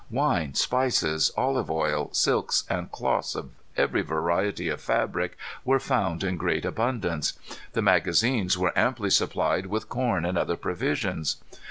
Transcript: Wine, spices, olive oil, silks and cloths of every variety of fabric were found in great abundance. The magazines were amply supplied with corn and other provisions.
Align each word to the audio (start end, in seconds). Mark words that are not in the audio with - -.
Wine, 0.09 0.55
spices, 0.55 1.31
olive 1.37 1.69
oil, 1.69 2.09
silks 2.11 2.63
and 2.67 2.91
cloths 2.91 3.35
of 3.35 3.51
every 3.77 4.01
variety 4.01 4.67
of 4.67 4.81
fabric 4.81 5.37
were 5.63 5.79
found 5.79 6.23
in 6.23 6.37
great 6.37 6.65
abundance. 6.65 7.33
The 7.73 7.83
magazines 7.83 8.57
were 8.57 8.73
amply 8.75 9.11
supplied 9.11 9.67
with 9.67 9.89
corn 9.89 10.25
and 10.25 10.39
other 10.39 10.57
provisions. 10.57 11.37